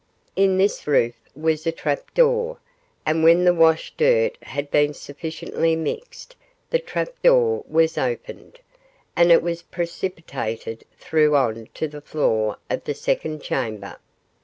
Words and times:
In 0.35 0.57
this 0.57 0.87
roof 0.87 1.13
was 1.35 1.67
a 1.67 1.71
trap 1.71 2.11
door, 2.15 2.57
and 3.05 3.23
when 3.23 3.45
the 3.45 3.53
wash 3.53 3.93
dirt 3.95 4.35
had 4.41 4.71
been 4.71 4.95
sufficiently 4.95 5.75
mixed 5.75 6.35
the 6.71 6.79
trap 6.79 7.09
door 7.21 7.63
was 7.69 7.99
opened, 7.99 8.57
and 9.15 9.31
it 9.31 9.43
was 9.43 9.61
precipitated 9.61 10.85
through 10.97 11.35
on 11.35 11.67
to 11.75 11.87
the 11.87 12.01
floor 12.01 12.57
of 12.67 12.83
the 12.85 12.95
second 12.95 13.43
chamber. 13.43 13.97